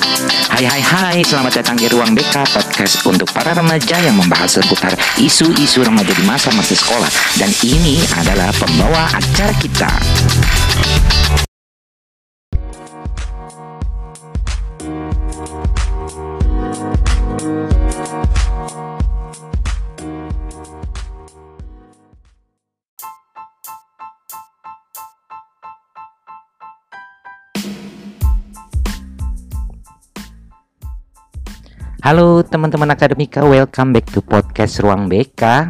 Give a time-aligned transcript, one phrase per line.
[0.00, 4.96] Hai hai hai, selamat datang di Ruang BK Podcast untuk para remaja yang membahas seputar
[5.20, 7.12] isu-isu remaja di masa-masa sekolah.
[7.36, 9.92] Dan ini adalah pembawa acara kita
[32.00, 35.68] Halo teman-teman akademika, welcome back to podcast Ruang BK.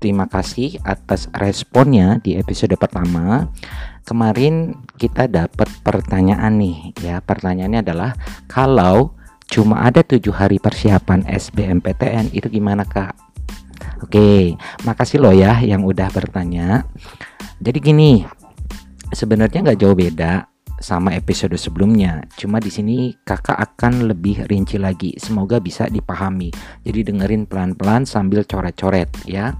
[0.00, 3.52] Terima kasih atas responnya di episode pertama.
[4.08, 8.16] Kemarin kita dapat pertanyaan nih, ya pertanyaannya adalah
[8.48, 9.20] kalau
[9.52, 13.12] cuma ada tujuh hari persiapan SBMPTN itu gimana kak?
[14.00, 14.56] Oke,
[14.88, 16.88] makasih loh ya yang udah bertanya.
[17.60, 18.24] Jadi gini,
[19.12, 22.24] sebenarnya nggak jauh beda sama episode sebelumnya.
[22.36, 25.16] Cuma di sini kakak akan lebih rinci lagi.
[25.16, 26.52] Semoga bisa dipahami.
[26.84, 29.56] Jadi dengerin pelan-pelan sambil coret-coret ya.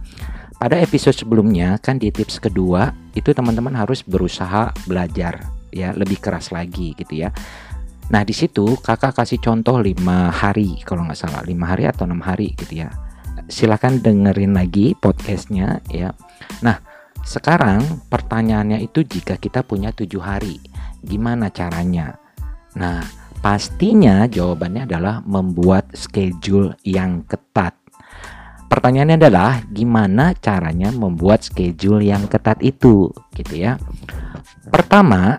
[0.57, 6.49] Pada episode sebelumnya kan di tips kedua itu teman-teman harus berusaha belajar ya lebih keras
[6.49, 7.29] lagi gitu ya.
[8.09, 12.25] Nah di situ kakak kasih contoh lima hari kalau nggak salah lima hari atau enam
[12.25, 12.89] hari gitu ya.
[13.53, 16.17] Silahkan dengerin lagi podcastnya ya.
[16.65, 16.81] Nah
[17.27, 20.63] sekarang pertanyaannya itu jika kita punya tujuh hari
[21.07, 22.19] Gimana caranya?
[22.75, 22.99] Nah,
[23.39, 27.79] pastinya jawabannya adalah membuat schedule yang ketat.
[28.67, 33.79] Pertanyaannya adalah gimana caranya membuat schedule yang ketat itu, gitu ya.
[34.75, 35.39] Pertama,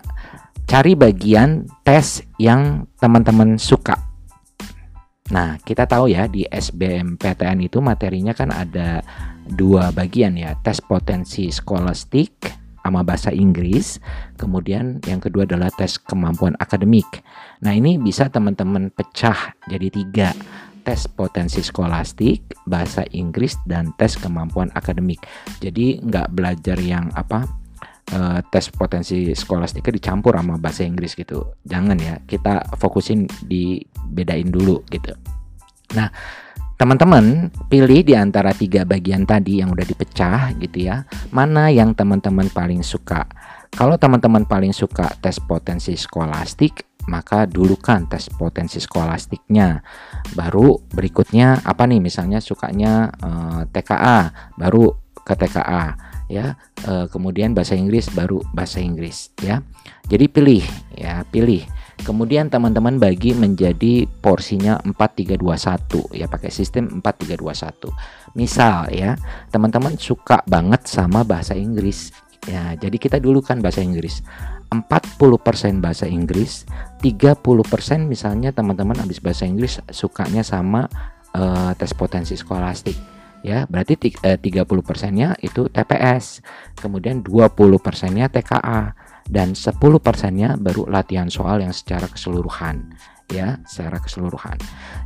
[0.64, 4.08] cari bagian tes yang teman-teman suka.
[5.28, 9.04] Nah, kita tahu ya di SBMPTN itu materinya kan ada
[9.54, 12.32] dua bagian ya, tes potensi skolastik
[12.84, 14.00] sama bahasa Inggris.
[14.40, 17.20] Kemudian yang kedua adalah tes kemampuan akademik.
[17.60, 20.30] Nah ini bisa teman-teman pecah jadi tiga
[20.88, 25.20] tes potensi skolastik, bahasa Inggris, dan tes kemampuan akademik.
[25.60, 27.44] Jadi nggak belajar yang apa
[28.16, 31.52] uh, tes potensi skolastiknya dicampur sama bahasa Inggris gitu.
[31.68, 35.12] Jangan ya, kita fokusin dibedain dulu gitu.
[35.92, 36.08] Nah,
[36.78, 41.02] Teman-teman pilih di antara tiga bagian tadi yang udah dipecah gitu ya,
[41.34, 43.26] mana yang teman-teman paling suka.
[43.74, 49.82] Kalau teman-teman paling suka tes potensi skolastik, maka dulukan tes potensi skolastiknya.
[50.38, 51.98] Baru berikutnya apa nih?
[51.98, 54.94] Misalnya sukanya eh, TKA, baru
[55.26, 55.98] ke TKA
[56.30, 56.54] ya.
[56.86, 59.66] Eh, kemudian bahasa Inggris baru bahasa Inggris ya.
[60.06, 60.62] Jadi pilih
[60.94, 61.66] ya, pilih
[61.98, 67.90] Kemudian teman-teman bagi menjadi porsinya 4321 ya pakai sistem 4321.
[68.38, 69.18] Misal ya,
[69.50, 72.14] teman-teman suka banget sama bahasa Inggris.
[72.46, 74.24] Ya, jadi kita dulu kan bahasa Inggris.
[74.68, 76.68] 40% bahasa Inggris,
[77.00, 77.40] 30%
[78.04, 80.88] misalnya teman-teman habis bahasa Inggris sukanya sama
[81.32, 86.42] uh, tes potensi skolastik ya berarti eh, 30 persennya itu TPS
[86.78, 88.94] kemudian 20 persennya TKA
[89.28, 92.96] dan 10 persennya baru latihan soal yang secara keseluruhan
[93.28, 94.56] ya secara keseluruhan.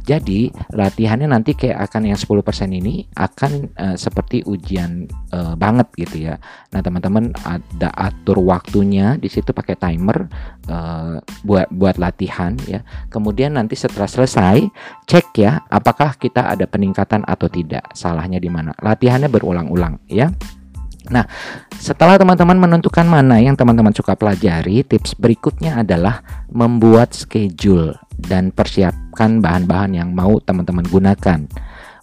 [0.06, 6.30] Jadi latihannya nanti kayak akan yang 10% ini akan uh, seperti ujian uh, banget gitu
[6.30, 6.38] ya.
[6.70, 10.30] Nah teman-teman ada atur waktunya di situ pakai timer
[10.70, 12.86] uh, buat buat latihan ya.
[13.10, 14.70] Kemudian nanti setelah selesai
[15.06, 17.90] cek ya apakah kita ada peningkatan atau tidak.
[17.94, 18.70] Salahnya di mana?
[18.78, 20.30] Latihannya berulang-ulang ya
[21.10, 21.26] Nah,
[21.74, 29.42] setelah teman-teman menentukan mana yang teman-teman suka pelajari, tips berikutnya adalah membuat schedule dan persiapkan
[29.42, 31.40] bahan-bahan yang mau teman-teman gunakan.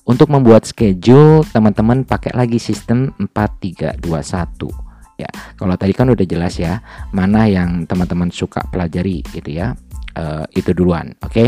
[0.09, 4.01] Untuk membuat schedule, teman-teman pakai lagi sistem 4321.
[5.19, 5.29] Ya,
[5.59, 6.81] kalau tadi kan udah jelas ya,
[7.13, 9.77] mana yang teman-teman suka pelajari gitu ya.
[10.17, 11.31] Uh, itu duluan, oke?
[11.31, 11.47] Okay?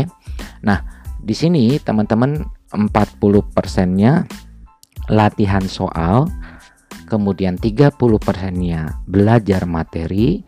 [0.62, 0.78] Nah,
[1.18, 4.24] di sini teman-teman 40%-nya
[5.10, 6.30] latihan soal,
[7.12, 10.40] kemudian 30 persennya belajar materi,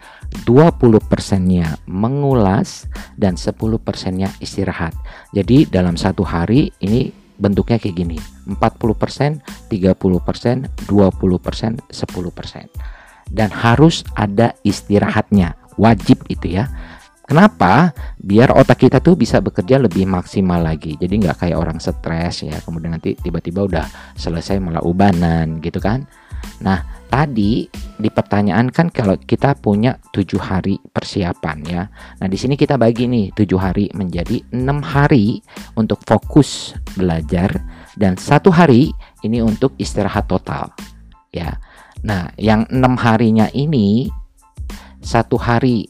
[0.49, 2.89] 20 persennya mengulas,
[3.21, 4.97] dan 10 persennya istirahat.
[5.37, 8.17] Jadi dalam satu hari ini bentuknya kayak gini,
[8.49, 9.93] 40 persen, 30
[10.25, 12.65] persen, 20 persen, 10 persen.
[13.29, 16.65] Dan harus ada istirahatnya, wajib itu ya.
[17.25, 17.97] Kenapa?
[18.21, 20.93] Biar otak kita tuh bisa bekerja lebih maksimal lagi.
[21.00, 22.61] Jadi nggak kayak orang stres ya.
[22.61, 26.05] Kemudian nanti tiba-tiba udah selesai malah ubanan gitu kan.
[26.62, 31.82] Nah, tadi di pertanyaan kan kalau kita punya tujuh hari persiapan ya.
[32.19, 35.38] Nah, di sini kita bagi nih tujuh hari menjadi enam hari
[35.79, 37.55] untuk fokus belajar
[37.94, 38.91] dan satu hari
[39.23, 40.75] ini untuk istirahat total
[41.31, 41.55] ya.
[42.02, 44.11] Nah, yang enam harinya ini
[45.00, 45.87] satu hari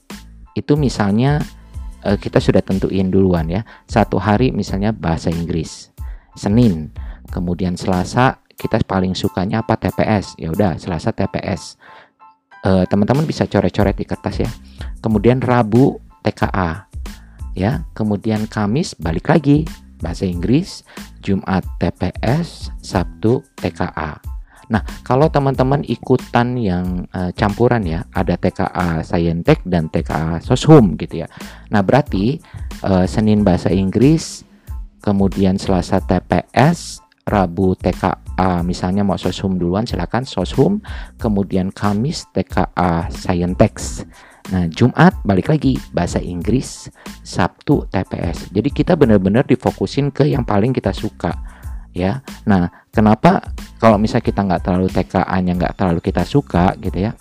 [0.54, 1.42] itu misalnya
[2.04, 3.64] uh, kita sudah tentuin duluan ya.
[3.88, 5.90] Satu hari misalnya bahasa Inggris.
[6.34, 6.90] Senin,
[7.30, 10.38] kemudian Selasa kita paling sukanya apa TPS.
[10.38, 11.76] Ya udah, Selasa TPS.
[12.64, 14.50] Uh, teman-teman bisa coret-coret di kertas ya.
[15.04, 16.88] Kemudian Rabu TKA.
[17.54, 19.62] Ya, kemudian Kamis balik lagi
[20.02, 20.82] bahasa Inggris,
[21.22, 24.18] Jumat TPS, Sabtu TKA.
[24.72, 31.24] Nah, kalau teman-teman ikutan yang uh, campuran ya, ada TKA Sayentek dan TKA Soshum gitu
[31.24, 31.28] ya.
[31.68, 32.40] Nah, berarti
[32.80, 34.44] uh, Senin bahasa Inggris,
[35.04, 40.84] kemudian Selasa TPS, Rabu TKA misalnya mau Soshum duluan silakan Soshum,
[41.16, 44.04] kemudian Kamis TKA Sayentex.
[44.52, 46.92] Nah, Jumat balik lagi bahasa Inggris,
[47.24, 48.52] Sabtu TPS.
[48.52, 51.32] Jadi kita benar-benar difokusin ke yang paling kita suka
[51.96, 52.20] ya.
[52.44, 53.40] Nah, kenapa
[53.80, 57.16] kalau misalnya kita nggak terlalu TKA-nya nggak terlalu kita suka gitu ya?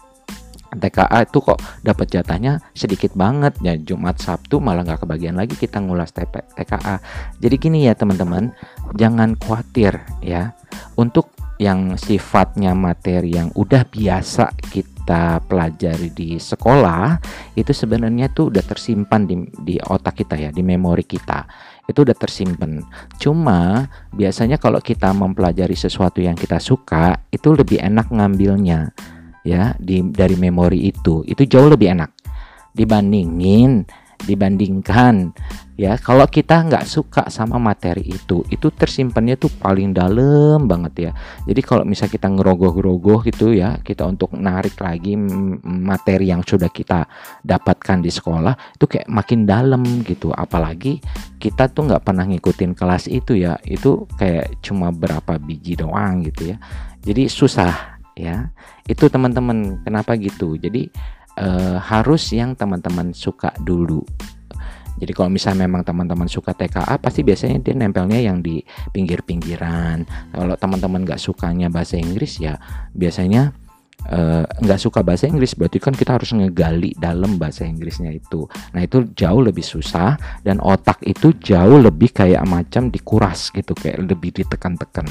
[0.77, 3.55] TKA itu kok dapat jatahnya sedikit banget.
[3.61, 6.99] Ya Jumat Sabtu malah nggak kebagian lagi kita ngulas TP, TKA
[7.39, 8.53] jadi gini ya teman-teman
[8.95, 10.55] jangan khawatir ya.
[10.97, 17.21] Untuk yang sifatnya materi yang udah biasa kita pelajari di sekolah
[17.53, 21.45] itu sebenarnya tuh udah tersimpan di, di otak kita ya di memori kita.
[21.85, 22.79] Itu udah tersimpan.
[23.19, 23.85] Cuma
[24.15, 28.95] biasanya kalau kita mempelajari sesuatu yang kita suka, itu lebih enak ngambilnya
[29.43, 31.21] ya di dari memori itu.
[31.27, 32.11] Itu jauh lebih enak.
[32.73, 33.85] Dibandingin
[34.23, 35.35] dibandingkan
[35.75, 35.99] ya.
[35.99, 41.11] Kalau kita nggak suka sama materi itu itu tersimpannya tuh paling dalam banget ya.
[41.43, 45.19] Jadi kalau misal kita ngerogoh-ngerogoh gitu ya kita untuk narik lagi
[45.63, 47.05] materi yang sudah kita
[47.43, 50.31] dapatkan di sekolah itu kayak makin dalam gitu.
[50.31, 51.03] Apalagi
[51.37, 53.59] kita tuh nggak pernah ngikutin kelas itu ya.
[53.67, 56.57] Itu kayak cuma berapa biji doang gitu ya.
[57.03, 58.53] Jadi susah ya
[58.85, 60.89] itu teman-teman kenapa gitu jadi
[61.39, 64.03] uh, harus yang teman-teman suka dulu.
[64.93, 68.61] Jadi kalau misalnya memang teman-teman suka TKA pasti biasanya dia nempelnya yang di
[68.93, 70.05] pinggir-pinggiran.
[70.31, 72.55] Kalau teman-teman nggak sukanya bahasa Inggris ya
[72.93, 73.51] biasanya
[74.05, 78.45] eh, nggak uh, suka bahasa Inggris berarti kan kita harus ngegali dalam bahasa Inggrisnya itu.
[78.77, 80.13] Nah itu jauh lebih susah
[80.45, 85.09] dan otak itu jauh lebih kayak macam dikuras gitu kayak lebih ditekan-tekan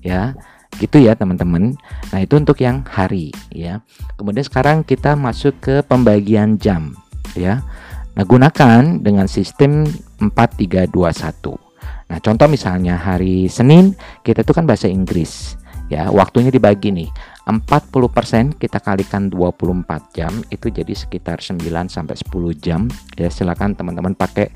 [0.00, 0.32] ya
[0.76, 1.72] gitu ya teman-teman.
[2.12, 3.80] Nah itu untuk yang hari ya.
[4.20, 6.92] Kemudian sekarang kita masuk ke pembagian jam
[7.32, 7.64] ya.
[8.12, 9.86] Nah gunakan dengan sistem
[10.18, 11.68] 4321
[12.08, 13.92] nah contoh misalnya hari Senin
[14.24, 15.60] kita itu kan bahasa Inggris
[15.92, 16.08] ya.
[16.08, 17.08] Waktunya dibagi nih
[17.48, 23.28] 40% kita kalikan 24 jam itu jadi sekitar 9 sampai 10 jam ya.
[23.28, 24.52] Silakan teman-teman pakai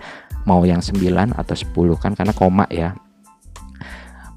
[0.48, 0.98] mau yang 9
[1.36, 2.96] atau 10 kan karena koma ya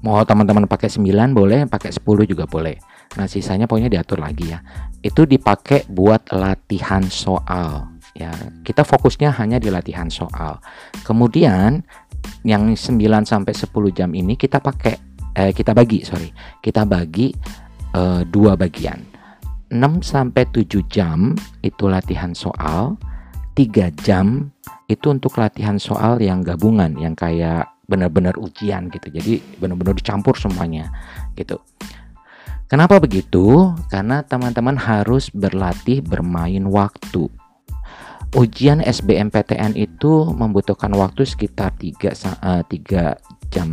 [0.06, 2.78] mau teman-teman pakai 9 boleh pakai 10 juga boleh.
[3.18, 4.62] Nah sisanya pokoknya diatur lagi ya.
[5.02, 8.30] Itu dipakai buat latihan soal ya.
[8.62, 10.62] Kita fokusnya hanya di latihan soal.
[11.02, 11.82] Kemudian
[12.46, 12.78] yang 9
[13.26, 14.94] sampai 10 jam ini kita pakai
[15.34, 16.30] eh, kita bagi sorry.
[16.62, 17.34] Kita bagi
[17.90, 19.18] eh, dua bagian.
[19.66, 21.34] 6 sampai 7 jam
[21.66, 22.94] itu latihan soal.
[23.58, 24.54] 3 jam
[24.86, 29.08] itu untuk latihan soal yang gabungan yang kayak benar-benar ujian gitu.
[29.10, 30.90] Jadi benar-benar dicampur semuanya
[31.38, 31.62] gitu.
[32.66, 33.74] Kenapa begitu?
[33.94, 37.30] Karena teman-teman harus berlatih bermain waktu.
[38.34, 43.68] Ujian SBMPTN itu membutuhkan waktu sekitar 3 3 jam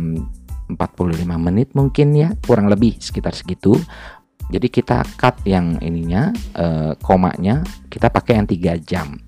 [0.70, 3.74] 45 menit mungkin ya, kurang lebih sekitar segitu.
[4.48, 9.18] Jadi kita cut yang ininya, uh, komanya, kita pakai yang 3 jam.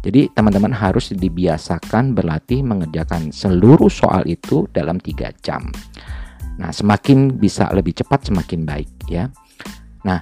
[0.00, 5.68] Jadi teman-teman harus dibiasakan berlatih mengerjakan seluruh soal itu dalam tiga jam.
[6.60, 9.28] Nah, semakin bisa lebih cepat semakin baik ya.
[10.04, 10.20] Nah,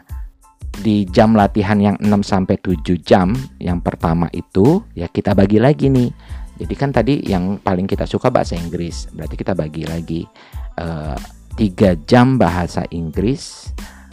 [0.78, 5.90] di jam latihan yang 6 sampai 7 jam yang pertama itu ya kita bagi lagi
[5.90, 6.10] nih.
[6.58, 10.26] Jadi kan tadi yang paling kita suka bahasa Inggris, berarti kita bagi lagi
[10.78, 11.18] eh,
[11.54, 13.70] 3 jam bahasa Inggris,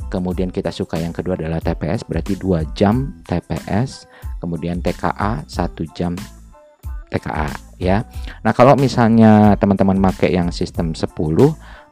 [0.09, 4.07] kemudian kita suka yang kedua adalah TPS berarti 2 jam TPS
[4.39, 6.15] kemudian TKA satu jam
[7.09, 7.49] TKA
[7.79, 8.03] ya.
[8.43, 11.15] Nah, kalau misalnya teman-teman pakai yang sistem 10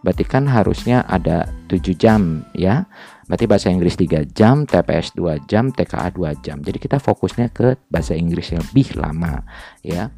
[0.03, 2.83] berarti kan harusnya ada 7 jam ya.
[3.23, 6.59] Berarti bahasa Inggris 3 jam, TPS 2 jam, TKA 2 jam.
[6.59, 9.39] Jadi kita fokusnya ke bahasa Inggris yang lebih lama
[9.79, 10.11] ya.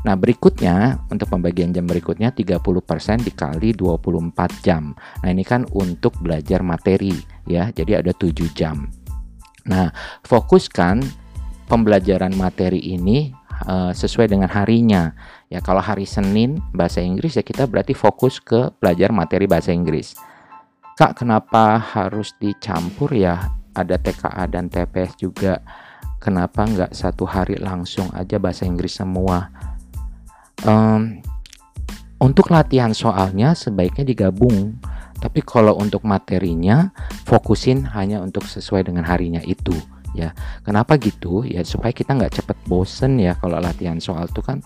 [0.00, 4.96] Nah, berikutnya untuk pembagian jam berikutnya 30% dikali 24 jam.
[4.96, 7.12] Nah, ini kan untuk belajar materi
[7.44, 7.68] ya.
[7.72, 8.88] Jadi ada 7 jam.
[9.68, 9.92] Nah,
[10.24, 11.04] fokuskan
[11.70, 13.30] pembelajaran materi ini
[13.70, 15.14] uh, sesuai dengan harinya.
[15.46, 20.18] Ya, kalau hari Senin bahasa Inggris ya kita berarti fokus ke belajar materi bahasa Inggris.
[20.98, 23.54] Kak, kenapa harus dicampur ya?
[23.70, 25.62] Ada TKA dan TPS juga.
[26.18, 29.48] Kenapa nggak satu hari langsung aja bahasa Inggris semua?
[30.66, 31.20] um,
[32.20, 34.76] untuk latihan soalnya sebaiknya digabung
[35.20, 36.92] tapi kalau untuk materinya
[37.28, 39.76] fokusin hanya untuk sesuai dengan harinya itu
[40.16, 40.34] ya
[40.66, 41.46] kenapa gitu?
[41.46, 44.58] Ya supaya kita nggak cepet bosen ya kalau latihan soal tuh kan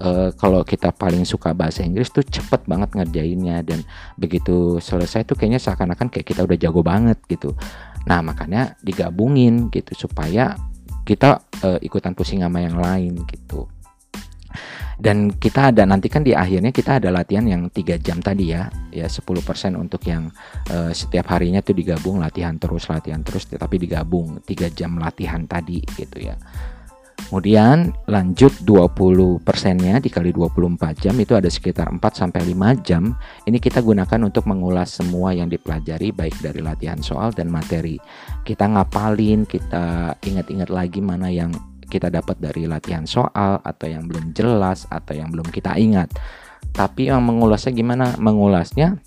[0.00, 3.84] e, kalau kita paling suka bahasa Inggris tuh cepet banget ngerjainnya dan
[4.16, 7.52] begitu selesai tuh kayaknya seakan-akan kayak kita udah jago banget gitu.
[8.08, 10.56] Nah makanya digabungin gitu supaya
[11.06, 13.70] kita e, ikutan pusing sama yang lain gitu
[14.96, 18.68] dan kita ada nanti kan di akhirnya kita ada latihan yang tiga jam tadi ya
[18.88, 19.20] ya 10%
[19.76, 20.32] untuk yang
[20.72, 25.84] uh, setiap harinya tuh digabung latihan terus latihan terus tetapi digabung tiga jam latihan tadi
[25.96, 26.36] gitu ya
[27.26, 33.18] Kemudian lanjut 20 persennya dikali 24 jam itu ada sekitar 4 sampai 5 jam.
[33.42, 37.98] Ini kita gunakan untuk mengulas semua yang dipelajari baik dari latihan soal dan materi.
[38.46, 41.50] Kita ngapalin, kita ingat-ingat lagi mana yang
[41.96, 46.12] kita dapat dari latihan soal atau yang belum jelas atau yang belum kita ingat.
[46.76, 48.12] Tapi yang mengulasnya gimana?
[48.20, 49.00] Mengulasnya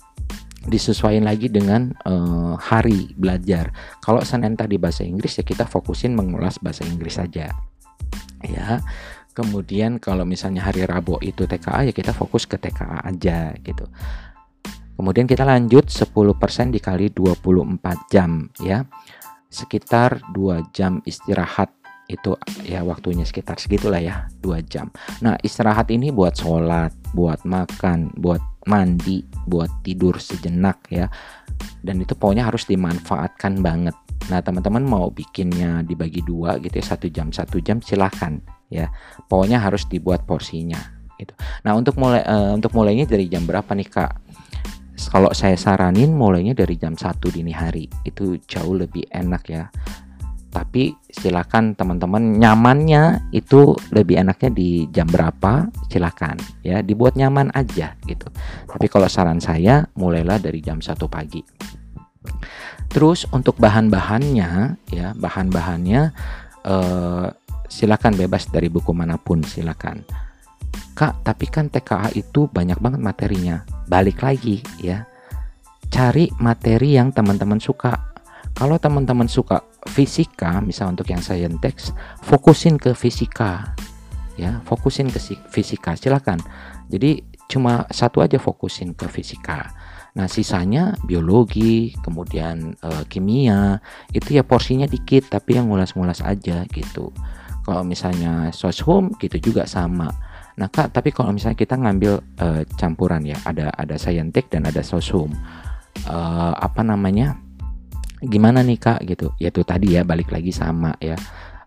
[0.66, 3.72] disesuaikan lagi dengan uh, hari belajar.
[4.04, 7.48] Kalau Senin tadi bahasa Inggris ya kita fokusin mengulas bahasa Inggris saja.
[8.44, 8.82] Ya.
[9.30, 13.86] Kemudian kalau misalnya hari Rabu itu TKA ya kita fokus ke TKA aja gitu.
[15.00, 18.84] Kemudian kita lanjut 10% dikali 24 jam ya.
[19.48, 21.72] Sekitar 2 jam istirahat
[22.10, 22.34] itu
[22.66, 24.90] ya waktunya sekitar segitulah ya dua jam.
[25.22, 31.06] Nah istirahat ini buat sholat buat makan buat mandi buat tidur sejenak ya.
[31.80, 33.94] Dan itu pokoknya harus dimanfaatkan banget.
[34.26, 38.90] Nah teman-teman mau bikinnya dibagi dua gitu ya satu jam satu jam silahkan ya.
[39.30, 43.88] Pokoknya harus dibuat porsinya itu nah untuk mulai uh, untuk mulainya dari jam berapa nih
[43.92, 44.12] kak?
[45.00, 47.88] Kalau saya saranin mulainya dari jam satu dini hari.
[48.04, 49.64] Itu jauh lebih enak ya
[50.50, 56.34] tapi silakan teman-teman nyamannya itu lebih enaknya di jam berapa silakan
[56.66, 56.82] ya.
[56.82, 58.26] Dibuat nyaman aja gitu.
[58.66, 61.38] Tapi kalau saran saya mulailah dari jam 1 pagi.
[62.90, 64.50] Terus untuk bahan-bahannya
[64.90, 66.00] ya bahan-bahannya
[66.66, 67.26] eh,
[67.70, 70.02] silakan bebas dari buku mana pun silakan.
[70.98, 73.62] Kak tapi kan TKA itu banyak banget materinya.
[73.86, 75.06] Balik lagi ya.
[75.94, 78.10] Cari materi yang teman-teman suka.
[78.50, 81.78] Kalau teman-teman suka fisika, misal untuk yang saintek,
[82.20, 83.72] fokusin ke fisika.
[84.36, 85.20] Ya, fokusin ke
[85.52, 85.96] fisika.
[85.96, 86.40] Silakan.
[86.88, 89.72] Jadi cuma satu aja fokusin ke fisika.
[90.10, 93.78] Nah, sisanya biologi, kemudian e, kimia,
[94.10, 97.14] itu ya porsinya dikit tapi yang ngulas-ngulas aja gitu.
[97.62, 100.10] Kalau misalnya soshum gitu juga sama.
[100.58, 104.82] Nah, Kak, tapi kalau misalnya kita ngambil e, campuran ya, ada ada saintek dan ada
[104.82, 105.30] soshum.
[106.02, 106.16] E,
[106.58, 107.38] apa namanya?
[108.24, 109.00] Gimana nih kak?
[109.04, 109.32] Gitu.
[109.40, 111.16] Ya itu tadi ya balik lagi sama ya.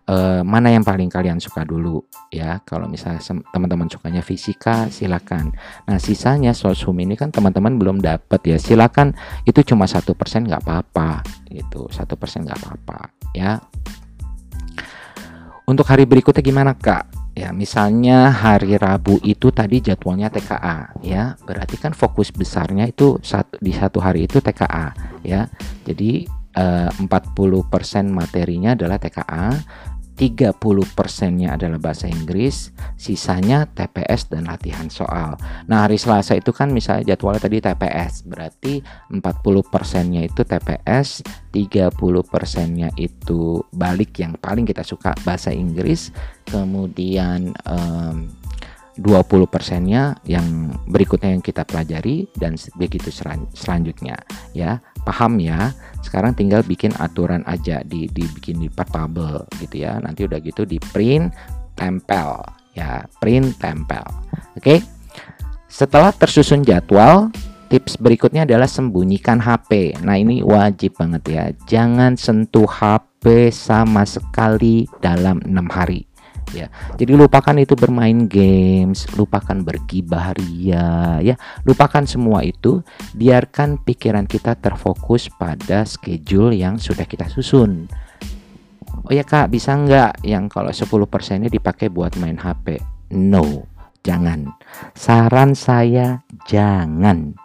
[0.04, 2.04] E, mana yang paling kalian suka dulu?
[2.30, 5.54] Ya kalau misalnya teman-teman sukanya fisika silakan.
[5.88, 8.56] Nah sisanya sosum ini kan teman-teman belum dapat ya.
[8.60, 9.16] Silakan
[9.48, 12.98] itu cuma satu persen nggak apa-apa itu satu persen nggak apa-apa
[13.32, 13.58] ya.
[15.64, 17.24] Untuk hari berikutnya gimana kak?
[17.34, 21.34] Ya, misalnya hari Rabu itu tadi jadwalnya TKA, ya.
[21.42, 24.94] Berarti kan fokus besarnya itu satu di satu hari itu TKA,
[25.26, 25.50] ya.
[25.82, 29.58] Jadi 40% eh, materinya adalah TKA,
[30.14, 30.54] 30
[30.94, 35.34] persennya adalah bahasa Inggris, sisanya TPS dan latihan soal.
[35.66, 38.78] Nah hari Selasa itu kan misalnya jadwalnya tadi TPS, berarti
[39.10, 39.18] 40
[39.66, 41.90] persennya itu TPS, 30
[42.22, 46.14] persennya itu balik yang paling kita suka bahasa Inggris,
[46.46, 48.30] kemudian um,
[48.94, 53.10] 20 persennya yang berikutnya yang kita pelajari dan begitu
[53.54, 54.14] selanjutnya
[54.54, 54.78] ya.
[55.02, 55.74] Paham ya.
[56.00, 59.98] Sekarang tinggal bikin aturan aja di dibikin di portable gitu ya.
[59.98, 61.34] Nanti udah gitu di print
[61.74, 62.38] tempel
[62.78, 63.02] ya.
[63.18, 64.06] Print tempel.
[64.54, 64.80] Oke?
[65.66, 67.34] Setelah tersusun jadwal
[67.66, 71.44] tips berikutnya adalah sembunyikan HP nah ini wajib banget ya.
[71.66, 76.06] Jangan sentuh HP sama sekali dalam enam hari
[76.52, 76.68] ya.
[76.98, 81.38] Jadi lupakan itu bermain games, lupakan bergibah ria ya.
[81.64, 82.84] Lupakan semua itu,
[83.16, 87.88] biarkan pikiran kita terfokus pada schedule yang sudah kita susun.
[89.04, 92.80] Oh ya Kak, bisa nggak yang kalau 10 persennya dipakai buat main HP?
[93.12, 93.68] No,
[94.00, 94.48] jangan.
[94.96, 97.36] Saran saya jangan.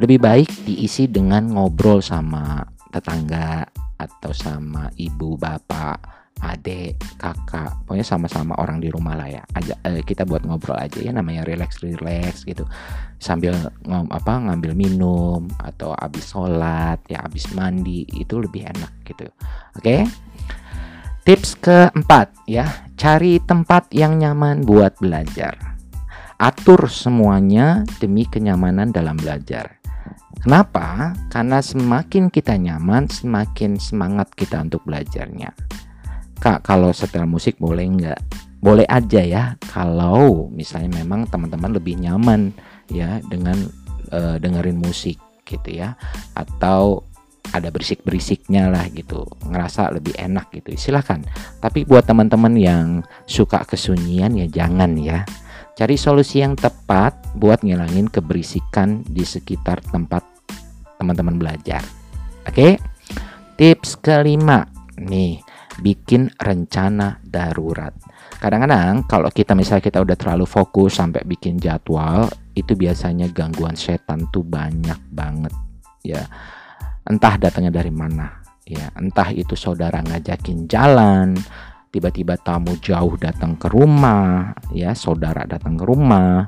[0.00, 3.68] Lebih baik diisi dengan ngobrol sama tetangga
[3.98, 9.42] atau sama ibu bapak adik, kakak, pokoknya sama-sama orang di rumah lah ya.
[9.54, 12.66] Aja eh, kita buat ngobrol aja ya namanya relax relax gitu.
[13.18, 13.54] Sambil
[13.86, 19.26] ngom apa ngambil minum atau habis sholat ya habis mandi itu lebih enak gitu.
[19.78, 19.82] Oke.
[19.82, 20.00] Okay?
[21.28, 25.76] Tips keempat ya, cari tempat yang nyaman buat belajar.
[26.38, 29.78] atur semuanya demi kenyamanan dalam belajar.
[30.38, 31.18] Kenapa?
[31.34, 35.50] Karena semakin kita nyaman, semakin semangat kita untuk belajarnya.
[36.38, 38.20] Kak, kalau setel musik boleh nggak?
[38.58, 42.50] Boleh aja ya, kalau misalnya memang teman-teman lebih nyaman
[42.90, 43.58] ya dengan
[44.10, 45.94] uh, dengerin musik gitu ya,
[46.34, 47.06] atau
[47.52, 51.24] ada berisik-berisiknya lah gitu ngerasa lebih enak gitu silahkan
[51.64, 55.24] tapi buat teman-teman yang suka kesunyian ya jangan ya.
[55.78, 60.26] Cari solusi yang tepat buat ngilangin keberisikan di sekitar tempat
[60.98, 61.86] teman-teman belajar.
[62.50, 62.82] Oke?
[63.54, 64.66] Tips kelima
[64.98, 65.38] nih
[65.78, 67.94] bikin rencana darurat.
[68.38, 74.26] Kadang-kadang kalau kita misalnya kita udah terlalu fokus sampai bikin jadwal itu biasanya gangguan setan
[74.30, 75.54] tuh banyak banget
[76.02, 76.22] ya.
[77.08, 78.90] Entah datangnya dari mana ya.
[78.98, 81.38] Entah itu saudara ngajakin jalan
[81.88, 86.44] tiba-tiba tamu jauh datang ke rumah ya saudara datang ke rumah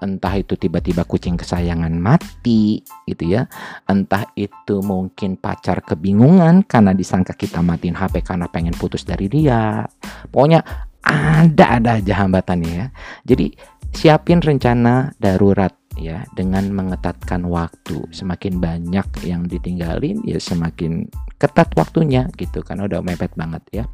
[0.00, 3.46] entah itu tiba-tiba kucing kesayangan mati gitu ya.
[3.86, 9.84] Entah itu mungkin pacar kebingungan karena disangka kita matiin HP karena pengen putus dari dia.
[10.32, 10.64] Pokoknya
[11.04, 12.86] ada ada aja hambatannya ya.
[13.24, 13.52] Jadi
[13.94, 18.08] siapin rencana darurat ya dengan mengetatkan waktu.
[18.10, 22.80] Semakin banyak yang ditinggalin ya semakin ketat waktunya gitu kan.
[22.80, 23.84] Udah mepet banget ya.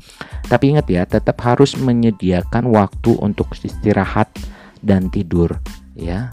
[0.46, 4.30] Tapi ingat ya tetap harus menyediakan waktu untuk istirahat
[4.84, 5.56] dan tidur
[5.96, 6.30] ya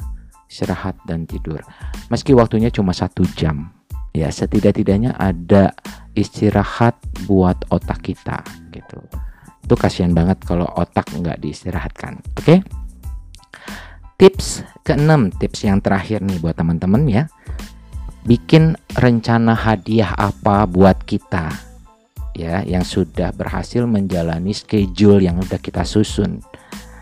[0.52, 1.64] istirahat dan tidur.
[2.12, 3.74] Meski waktunya cuma satu jam
[4.14, 5.74] ya setidak-tidaknya ada
[6.14, 6.94] istirahat
[7.26, 9.02] buat otak kita gitu.
[9.64, 12.44] Itu kasihan banget kalau otak nggak diistirahatkan oke?
[12.44, 12.60] Okay?
[14.24, 17.24] tips keenam tips yang terakhir nih buat teman-teman ya.
[18.24, 21.52] Bikin rencana hadiah apa buat kita
[22.32, 26.40] ya yang sudah berhasil menjalani schedule yang udah kita susun.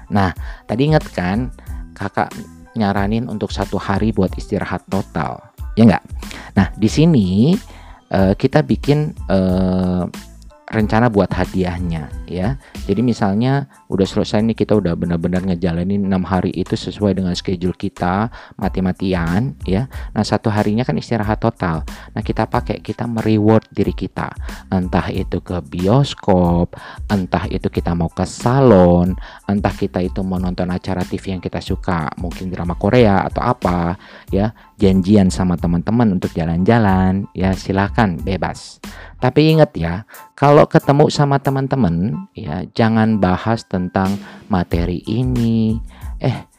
[0.09, 0.33] Nah
[0.65, 1.53] tadi ingat kan
[2.01, 2.33] kakak
[2.73, 5.37] nyaranin untuk satu hari buat istirahat total.
[5.77, 6.03] Ya enggak
[6.51, 7.55] nah di sini
[8.11, 10.03] uh, kita bikin uh,
[10.71, 12.55] rencana buat hadiahnya ya.
[12.87, 17.75] Jadi misalnya udah selesai nih kita udah benar-benar ngejalanin enam hari itu sesuai dengan schedule
[17.75, 19.91] kita mati-matian ya.
[20.15, 21.83] Nah satu harinya kan istirahat total.
[22.15, 24.31] Nah kita pakai kita mereward diri kita.
[24.71, 26.71] Entah itu ke bioskop,
[27.11, 29.11] entah itu kita mau ke salon,
[29.51, 33.99] entah kita itu mau nonton acara TV yang kita suka, mungkin drama Korea atau apa
[34.31, 34.55] ya.
[34.81, 38.81] Janjian sama teman-teman untuk jalan-jalan ya silahkan bebas.
[39.21, 40.09] Tapi ingat ya,
[40.41, 44.17] kalau ketemu sama teman-teman, ya jangan bahas tentang
[44.49, 45.77] materi ini.
[46.17, 46.49] Eh,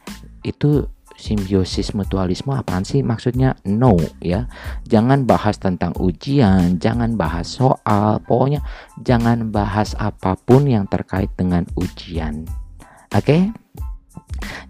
[0.46, 0.86] itu
[1.18, 3.02] simbiosis mutualisme apaan sih?
[3.02, 4.46] Maksudnya no ya.
[4.86, 8.22] Jangan bahas tentang ujian jangan bahas soal.
[8.22, 8.62] Pokoknya
[9.02, 12.46] jangan bahas apa pun yang terkait dengan ujian.
[13.10, 13.18] Oke?
[13.18, 13.42] Okay?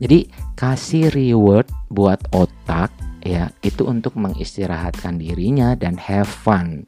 [0.02, 6.84] jadi kasih reward buat otak ya itu untuk mengistirahatkan dirinya dan have fun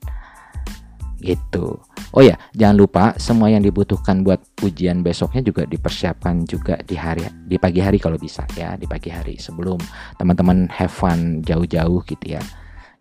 [1.24, 1.80] gitu.
[2.12, 7.24] Oh ya, jangan lupa semua yang dibutuhkan buat ujian besoknya juga dipersiapkan juga di hari
[7.48, 9.80] di pagi hari kalau bisa ya, di pagi hari sebelum
[10.20, 12.42] teman-teman have fun jauh-jauh gitu ya.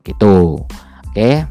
[0.02, 0.64] Gitu.
[1.12, 1.46] Oke.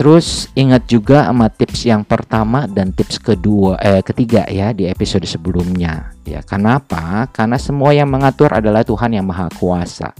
[0.00, 5.28] Terus ingat juga sama tips yang pertama dan tips kedua eh ketiga ya di episode
[5.28, 6.16] sebelumnya.
[6.24, 7.28] Ya, kenapa?
[7.28, 10.16] Karena semua yang mengatur adalah Tuhan yang Maha Kuasa.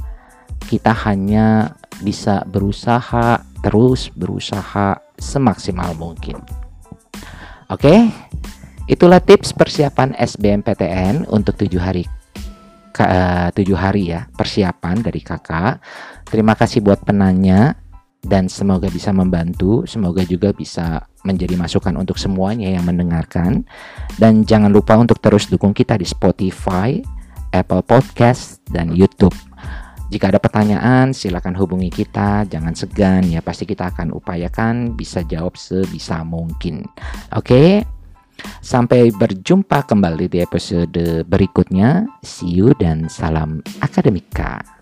[0.68, 6.40] Kita hanya bisa berusaha terus berusaha semaksimal mungkin.
[7.70, 8.10] Oke,
[8.90, 12.02] itulah tips persiapan SBMPTN untuk tujuh hari
[12.98, 15.78] eh, tujuh hari ya persiapan dari kakak.
[16.26, 17.78] Terima kasih buat penanya
[18.24, 19.88] dan semoga bisa membantu.
[19.88, 23.64] Semoga juga bisa menjadi masukan untuk semuanya yang mendengarkan.
[24.16, 27.00] Dan jangan lupa untuk terus dukung kita di Spotify,
[27.52, 29.34] Apple Podcast, dan YouTube.
[30.10, 32.42] Jika ada pertanyaan, silakan hubungi kita.
[32.50, 36.82] Jangan segan ya, pasti kita akan upayakan bisa jawab sebisa mungkin.
[37.38, 37.86] Oke.
[38.64, 42.10] Sampai berjumpa kembali di episode berikutnya.
[42.26, 44.79] See you dan salam akademika.